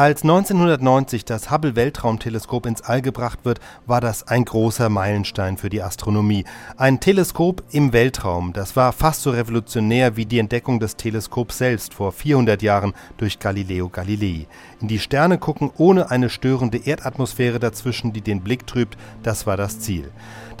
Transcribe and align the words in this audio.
Als 0.00 0.22
1990 0.22 1.26
das 1.26 1.50
Hubble 1.50 1.76
Weltraumteleskop 1.76 2.64
ins 2.64 2.80
All 2.80 3.02
gebracht 3.02 3.40
wird, 3.42 3.60
war 3.84 4.00
das 4.00 4.26
ein 4.26 4.46
großer 4.46 4.88
Meilenstein 4.88 5.58
für 5.58 5.68
die 5.68 5.82
Astronomie. 5.82 6.46
Ein 6.78 7.00
Teleskop 7.00 7.62
im 7.70 7.92
Weltraum, 7.92 8.54
das 8.54 8.76
war 8.76 8.94
fast 8.94 9.20
so 9.20 9.30
revolutionär 9.30 10.16
wie 10.16 10.24
die 10.24 10.38
Entdeckung 10.38 10.80
des 10.80 10.96
Teleskops 10.96 11.58
selbst 11.58 11.92
vor 11.92 12.12
400 12.12 12.62
Jahren 12.62 12.94
durch 13.18 13.40
Galileo 13.40 13.90
Galilei. 13.90 14.46
In 14.80 14.88
die 14.88 15.00
Sterne 15.00 15.36
gucken 15.36 15.70
ohne 15.76 16.10
eine 16.10 16.30
störende 16.30 16.78
Erdatmosphäre 16.78 17.58
dazwischen, 17.58 18.14
die 18.14 18.22
den 18.22 18.40
Blick 18.40 18.66
trübt, 18.66 18.96
das 19.22 19.46
war 19.46 19.58
das 19.58 19.80
Ziel. 19.80 20.10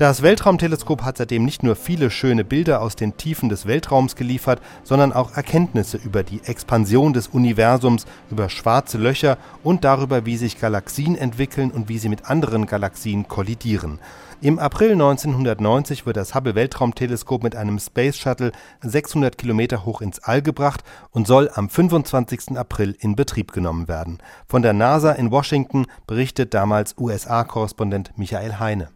Das 0.00 0.22
Weltraumteleskop 0.22 1.02
hat 1.02 1.18
seitdem 1.18 1.44
nicht 1.44 1.62
nur 1.62 1.76
viele 1.76 2.10
schöne 2.10 2.42
Bilder 2.42 2.80
aus 2.80 2.96
den 2.96 3.18
Tiefen 3.18 3.50
des 3.50 3.66
Weltraums 3.66 4.16
geliefert, 4.16 4.62
sondern 4.82 5.12
auch 5.12 5.36
Erkenntnisse 5.36 5.98
über 5.98 6.22
die 6.22 6.40
Expansion 6.42 7.12
des 7.12 7.28
Universums, 7.28 8.06
über 8.30 8.48
schwarze 8.48 8.96
Löcher 8.96 9.36
und 9.62 9.84
darüber, 9.84 10.24
wie 10.24 10.38
sich 10.38 10.58
Galaxien 10.58 11.16
entwickeln 11.16 11.70
und 11.70 11.90
wie 11.90 11.98
sie 11.98 12.08
mit 12.08 12.30
anderen 12.30 12.64
Galaxien 12.64 13.28
kollidieren. 13.28 13.98
Im 14.40 14.58
April 14.58 14.92
1990 14.92 16.06
wird 16.06 16.16
das 16.16 16.34
Hubble 16.34 16.54
Weltraumteleskop 16.54 17.42
mit 17.42 17.54
einem 17.54 17.78
Space 17.78 18.16
Shuttle 18.16 18.52
600 18.80 19.36
Kilometer 19.36 19.84
hoch 19.84 20.00
ins 20.00 20.18
All 20.20 20.40
gebracht 20.40 20.82
und 21.10 21.26
soll 21.26 21.50
am 21.52 21.68
25. 21.68 22.56
April 22.56 22.96
in 23.00 23.16
Betrieb 23.16 23.52
genommen 23.52 23.86
werden. 23.86 24.16
Von 24.46 24.62
der 24.62 24.72
NASA 24.72 25.12
in 25.12 25.30
Washington 25.30 25.84
berichtet 26.06 26.54
damals 26.54 26.96
USA-Korrespondent 26.96 28.16
Michael 28.16 28.58
Heine. 28.58 28.88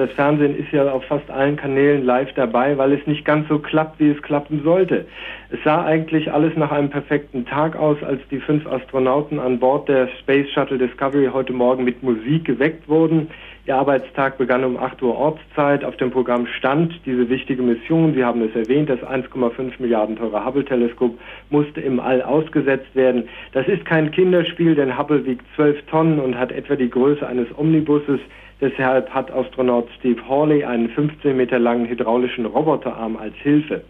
Das 0.00 0.10
Fernsehen 0.12 0.56
ist 0.58 0.72
ja 0.72 0.90
auf 0.90 1.04
fast 1.04 1.30
allen 1.30 1.56
Kanälen 1.56 2.06
live 2.06 2.32
dabei, 2.32 2.78
weil 2.78 2.94
es 2.94 3.06
nicht 3.06 3.22
ganz 3.26 3.46
so 3.50 3.58
klappt, 3.58 4.00
wie 4.00 4.08
es 4.08 4.22
klappen 4.22 4.62
sollte. 4.64 5.04
Es 5.50 5.58
sah 5.62 5.84
eigentlich 5.84 6.32
alles 6.32 6.56
nach 6.56 6.72
einem 6.72 6.88
perfekten 6.88 7.44
Tag 7.44 7.76
aus, 7.76 8.02
als 8.02 8.22
die 8.30 8.40
fünf 8.40 8.66
Astronauten 8.66 9.38
an 9.38 9.58
Bord 9.58 9.90
der 9.90 10.08
Space 10.20 10.48
Shuttle 10.54 10.78
Discovery 10.78 11.28
heute 11.30 11.52
Morgen 11.52 11.84
mit 11.84 12.02
Musik 12.02 12.46
geweckt 12.46 12.88
wurden. 12.88 13.28
Ihr 13.66 13.76
Arbeitstag 13.76 14.38
begann 14.38 14.64
um 14.64 14.78
8 14.78 15.02
Uhr 15.02 15.14
Ortszeit. 15.14 15.84
Auf 15.84 15.96
dem 15.98 16.10
Programm 16.10 16.46
stand 16.46 16.98
diese 17.04 17.28
wichtige 17.28 17.62
Mission. 17.62 18.14
Sie 18.14 18.24
haben 18.24 18.42
es 18.42 18.56
erwähnt, 18.56 18.88
das 18.88 19.00
1,5 19.00 19.72
Milliarden 19.78 20.16
teure 20.16 20.44
Hubble-Teleskop 20.44 21.18
musste 21.50 21.80
im 21.82 22.00
All 22.00 22.22
ausgesetzt 22.22 22.94
werden. 22.94 23.28
Das 23.52 23.68
ist 23.68 23.84
kein 23.84 24.10
Kinderspiel, 24.12 24.74
denn 24.74 24.96
Hubble 24.96 25.26
wiegt 25.26 25.44
12 25.56 25.84
Tonnen 25.86 26.20
und 26.20 26.38
hat 26.38 26.52
etwa 26.52 26.74
die 26.74 26.88
Größe 26.88 27.26
eines 27.26 27.46
Omnibuses. 27.56 28.20
Deshalb 28.62 29.08
hat 29.10 29.30
Astronaut 29.30 29.88
Steve 29.98 30.20
Hawley 30.28 30.64
einen 30.64 30.88
15 30.90 31.36
Meter 31.36 31.58
langen 31.58 31.86
hydraulischen 31.86 32.46
Roboterarm 32.46 33.16
als 33.16 33.34
Hilfe. 33.36 33.82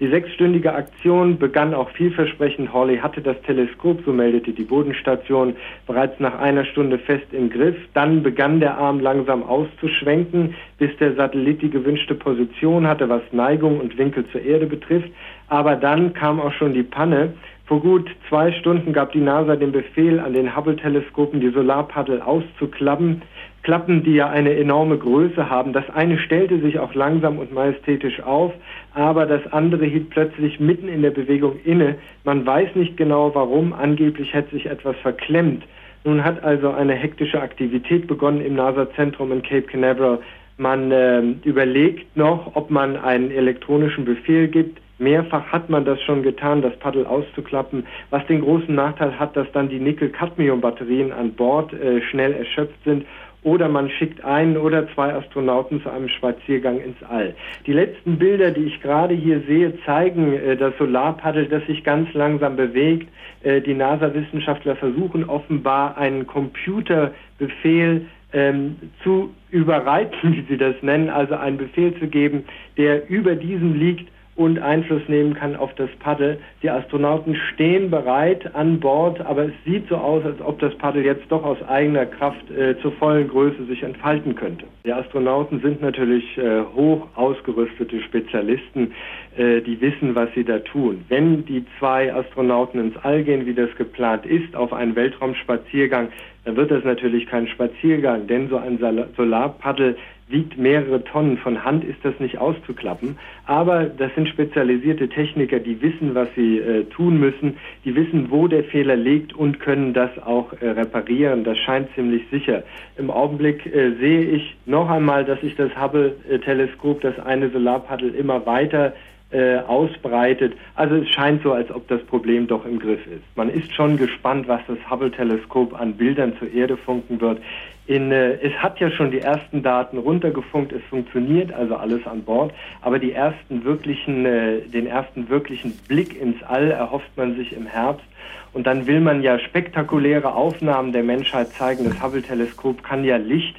Die 0.00 0.06
sechsstündige 0.06 0.74
Aktion 0.74 1.38
begann 1.38 1.74
auch 1.74 1.90
vielversprechend. 1.90 2.72
Hawley 2.72 2.98
hatte 2.98 3.20
das 3.20 3.40
Teleskop, 3.42 4.00
so 4.04 4.12
meldete 4.12 4.52
die 4.52 4.62
Bodenstation, 4.62 5.56
bereits 5.88 6.20
nach 6.20 6.38
einer 6.38 6.64
Stunde 6.64 6.98
fest 6.98 7.26
im 7.32 7.50
Griff. 7.50 7.74
Dann 7.94 8.22
begann 8.22 8.60
der 8.60 8.78
Arm 8.78 9.00
langsam 9.00 9.42
auszuschwenken, 9.42 10.54
bis 10.78 10.96
der 10.98 11.14
Satellit 11.14 11.62
die 11.62 11.70
gewünschte 11.70 12.14
Position 12.14 12.86
hatte, 12.86 13.08
was 13.08 13.22
Neigung 13.32 13.80
und 13.80 13.98
Winkel 13.98 14.24
zur 14.30 14.42
Erde 14.42 14.66
betrifft. 14.66 15.10
Aber 15.48 15.74
dann 15.74 16.12
kam 16.12 16.40
auch 16.40 16.52
schon 16.52 16.74
die 16.74 16.84
Panne. 16.84 17.34
Vor 17.68 17.82
gut 17.82 18.08
zwei 18.30 18.50
Stunden 18.52 18.94
gab 18.94 19.12
die 19.12 19.20
NASA 19.20 19.54
den 19.54 19.72
Befehl, 19.72 20.20
an 20.20 20.32
den 20.32 20.56
Hubble-Teleskopen 20.56 21.38
die 21.40 21.50
Solarpaddel 21.50 22.22
auszuklappen. 22.22 23.20
Klappen, 23.62 24.02
die 24.02 24.14
ja 24.14 24.30
eine 24.30 24.54
enorme 24.54 24.96
Größe 24.96 25.50
haben. 25.50 25.74
Das 25.74 25.84
eine 25.90 26.18
stellte 26.18 26.60
sich 26.60 26.78
auch 26.78 26.94
langsam 26.94 27.38
und 27.38 27.52
majestätisch 27.52 28.22
auf, 28.22 28.54
aber 28.94 29.26
das 29.26 29.52
andere 29.52 29.84
hielt 29.84 30.08
plötzlich 30.08 30.58
mitten 30.58 30.88
in 30.88 31.02
der 31.02 31.10
Bewegung 31.10 31.60
inne. 31.62 31.96
Man 32.24 32.46
weiß 32.46 32.74
nicht 32.74 32.96
genau 32.96 33.34
warum, 33.34 33.74
angeblich 33.74 34.32
hätte 34.32 34.52
sich 34.52 34.64
etwas 34.64 34.96
verklemmt. 35.02 35.64
Nun 36.04 36.24
hat 36.24 36.42
also 36.42 36.70
eine 36.70 36.94
hektische 36.94 37.42
Aktivität 37.42 38.06
begonnen 38.06 38.40
im 38.40 38.54
NASA-Zentrum 38.54 39.30
in 39.30 39.42
Cape 39.42 39.66
Canaveral. 39.66 40.20
Man 40.56 40.90
äh, 40.90 41.20
überlegt 41.44 42.16
noch, 42.16 42.56
ob 42.56 42.70
man 42.70 42.96
einen 42.96 43.30
elektronischen 43.30 44.06
Befehl 44.06 44.48
gibt. 44.48 44.80
Mehrfach 44.98 45.46
hat 45.46 45.70
man 45.70 45.84
das 45.84 46.00
schon 46.02 46.22
getan, 46.22 46.62
das 46.62 46.76
Paddel 46.76 47.06
auszuklappen, 47.06 47.86
was 48.10 48.26
den 48.26 48.40
großen 48.40 48.74
Nachteil 48.74 49.18
hat, 49.18 49.36
dass 49.36 49.50
dann 49.52 49.68
die 49.68 49.78
Nickel-Cadmium-Batterien 49.78 51.12
an 51.12 51.32
Bord 51.32 51.72
äh, 51.72 52.02
schnell 52.02 52.32
erschöpft 52.32 52.82
sind 52.84 53.06
oder 53.44 53.68
man 53.68 53.88
schickt 53.90 54.24
einen 54.24 54.56
oder 54.56 54.92
zwei 54.94 55.14
Astronauten 55.14 55.80
zu 55.82 55.90
einem 55.90 56.08
Spaziergang 56.08 56.80
ins 56.80 56.96
All. 57.08 57.34
Die 57.66 57.72
letzten 57.72 58.18
Bilder, 58.18 58.50
die 58.50 58.64
ich 58.64 58.80
gerade 58.82 59.14
hier 59.14 59.40
sehe, 59.46 59.72
zeigen 59.84 60.34
äh, 60.34 60.56
das 60.56 60.76
Solarpaddel, 60.78 61.46
das 61.46 61.64
sich 61.66 61.84
ganz 61.84 62.12
langsam 62.14 62.56
bewegt. 62.56 63.08
Äh, 63.42 63.60
die 63.60 63.74
NASA-Wissenschaftler 63.74 64.76
versuchen 64.76 65.24
offenbar 65.24 65.96
einen 65.96 66.26
Computerbefehl 66.26 68.06
ähm, 68.32 68.76
zu 69.04 69.30
überreiten, 69.50 70.18
wie 70.34 70.44
sie 70.48 70.58
das 70.58 70.74
nennen, 70.82 71.08
also 71.08 71.34
einen 71.34 71.58
Befehl 71.58 71.94
zu 71.98 72.08
geben, 72.08 72.44
der 72.76 73.08
über 73.08 73.36
diesem 73.36 73.74
liegt 73.74 74.10
und 74.38 74.60
Einfluss 74.60 75.02
nehmen 75.08 75.34
kann 75.34 75.56
auf 75.56 75.74
das 75.74 75.90
Paddel. 75.98 76.38
Die 76.62 76.70
Astronauten 76.70 77.34
stehen 77.34 77.90
bereit 77.90 78.54
an 78.54 78.78
Bord, 78.78 79.20
aber 79.20 79.46
es 79.46 79.52
sieht 79.66 79.88
so 79.88 79.96
aus, 79.96 80.24
als 80.24 80.40
ob 80.40 80.60
das 80.60 80.72
Paddel 80.76 81.04
jetzt 81.04 81.24
doch 81.28 81.44
aus 81.44 81.58
eigener 81.66 82.06
Kraft 82.06 82.48
äh, 82.52 82.78
zur 82.80 82.92
vollen 82.92 83.26
Größe 83.26 83.64
sich 83.64 83.82
entfalten 83.82 84.36
könnte. 84.36 84.64
Die 84.84 84.92
Astronauten 84.92 85.60
sind 85.60 85.82
natürlich 85.82 86.38
äh, 86.38 86.60
hoch 86.76 87.08
ausgerüstete 87.16 88.00
Spezialisten, 88.00 88.92
äh, 89.36 89.60
die 89.60 89.80
wissen, 89.80 90.14
was 90.14 90.28
sie 90.36 90.44
da 90.44 90.60
tun. 90.60 91.04
Wenn 91.08 91.44
die 91.44 91.64
zwei 91.80 92.14
Astronauten 92.14 92.78
ins 92.78 92.96
All 93.02 93.24
gehen, 93.24 93.44
wie 93.44 93.54
das 93.54 93.74
geplant 93.74 94.24
ist, 94.24 94.54
auf 94.54 94.72
einen 94.72 94.94
Weltraumspaziergang, 94.94 96.10
dann 96.44 96.56
wird 96.56 96.70
das 96.70 96.84
natürlich 96.84 97.26
kein 97.26 97.48
Spaziergang, 97.48 98.28
denn 98.28 98.48
so 98.48 98.56
ein 98.56 98.78
Solarpaddel 99.16 99.96
wiegt 100.28 100.58
mehrere 100.58 101.02
Tonnen. 101.04 101.38
Von 101.38 101.64
Hand 101.64 101.84
ist 101.84 101.98
das 102.02 102.18
nicht 102.20 102.38
auszuklappen. 102.38 103.18
Aber 103.46 103.84
das 103.84 104.14
sind 104.14 104.28
spezialisierte 104.28 105.08
Techniker, 105.08 105.58
die 105.58 105.80
wissen, 105.80 106.14
was 106.14 106.28
sie 106.34 106.58
äh, 106.58 106.84
tun 106.84 107.18
müssen. 107.18 107.56
Die 107.84 107.94
wissen, 107.94 108.30
wo 108.30 108.48
der 108.48 108.64
Fehler 108.64 108.96
liegt 108.96 109.32
und 109.32 109.60
können 109.60 109.94
das 109.94 110.10
auch 110.24 110.52
äh, 110.60 110.68
reparieren. 110.70 111.44
Das 111.44 111.58
scheint 111.58 111.88
ziemlich 111.94 112.22
sicher. 112.30 112.62
Im 112.96 113.10
Augenblick 113.10 113.66
äh, 113.66 113.92
sehe 114.00 114.22
ich 114.22 114.56
noch 114.66 114.90
einmal, 114.90 115.24
dass 115.24 115.40
sich 115.40 115.56
das 115.56 115.70
Hubble-Teleskop, 115.76 117.00
das 117.00 117.18
eine 117.18 117.50
Solarpaddel, 117.50 118.14
immer 118.14 118.44
weiter 118.46 118.92
äh, 119.30 119.58
ausbreitet. 119.58 120.54
Also 120.74 120.96
es 120.96 121.08
scheint 121.10 121.42
so, 121.42 121.52
als 121.52 121.70
ob 121.70 121.86
das 121.88 122.02
Problem 122.04 122.46
doch 122.46 122.64
im 122.64 122.78
Griff 122.78 123.06
ist. 123.06 123.24
Man 123.36 123.50
ist 123.50 123.72
schon 123.74 123.96
gespannt, 123.98 124.48
was 124.48 124.60
das 124.66 124.78
Hubble-Teleskop 124.90 125.78
an 125.78 125.94
Bildern 125.94 126.32
zur 126.38 126.50
Erde 126.50 126.76
funken 126.78 127.20
wird. 127.20 127.42
In, 127.86 128.10
äh, 128.10 128.38
es 128.40 128.54
hat 128.54 128.80
ja 128.80 128.90
schon 128.90 129.10
die 129.10 129.20
ersten 129.20 129.62
Daten 129.62 129.98
runtergefunkt, 129.98 130.72
es 130.72 130.82
funktioniert 130.84 131.52
also 131.52 131.76
alles 131.76 132.06
an 132.06 132.22
Bord, 132.22 132.52
aber 132.80 132.98
die 132.98 133.12
ersten 133.12 133.64
wirklichen, 133.64 134.24
äh, 134.24 134.60
den 134.60 134.86
ersten 134.86 135.28
wirklichen 135.28 135.72
Blick 135.88 136.18
ins 136.18 136.42
All 136.42 136.70
erhofft 136.70 137.16
man 137.16 137.36
sich 137.36 137.54
im 137.54 137.66
Herbst. 137.66 138.06
Und 138.54 138.66
dann 138.66 138.86
will 138.86 139.00
man 139.00 139.22
ja 139.22 139.38
spektakuläre 139.38 140.32
Aufnahmen 140.32 140.92
der 140.92 141.02
Menschheit 141.02 141.48
zeigen. 141.50 141.84
Das 141.84 142.02
Hubble-Teleskop 142.02 142.82
kann 142.82 143.04
ja 143.04 143.18
Licht 143.18 143.56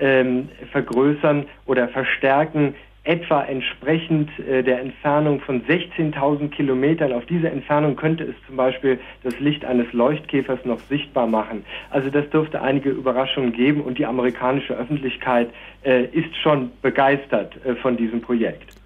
ähm, 0.00 0.48
vergrößern 0.72 1.44
oder 1.66 1.88
verstärken 1.88 2.74
etwa 3.04 3.42
entsprechend 3.42 4.30
äh, 4.40 4.62
der 4.62 4.80
Entfernung 4.80 5.40
von 5.40 5.62
16.000 5.64 6.50
Kilometern. 6.50 7.12
Auf 7.12 7.24
diese 7.26 7.48
Entfernung 7.48 7.96
könnte 7.96 8.24
es 8.24 8.34
zum 8.46 8.56
Beispiel 8.56 8.98
das 9.22 9.38
Licht 9.40 9.64
eines 9.64 9.90
Leuchtkäfers 9.92 10.64
noch 10.64 10.80
sichtbar 10.80 11.26
machen. 11.26 11.64
Also 11.90 12.10
das 12.10 12.28
dürfte 12.30 12.60
einige 12.60 12.90
Überraschungen 12.90 13.52
geben 13.52 13.80
und 13.80 13.98
die 13.98 14.06
amerikanische 14.06 14.74
Öffentlichkeit 14.74 15.48
äh, 15.82 16.04
ist 16.06 16.36
schon 16.42 16.70
begeistert 16.82 17.54
äh, 17.64 17.74
von 17.76 17.96
diesem 17.96 18.20
Projekt. 18.20 18.76